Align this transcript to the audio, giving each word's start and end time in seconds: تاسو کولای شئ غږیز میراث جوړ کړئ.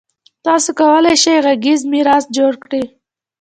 تاسو 0.45 0.69
کولای 0.79 1.15
شئ 1.23 1.37
غږیز 1.45 1.81
میراث 1.91 2.23
جوړ 2.37 2.53
کړئ. 2.63 2.83